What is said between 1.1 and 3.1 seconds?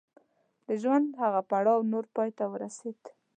هغه پړاو نور پای ته ورسېد.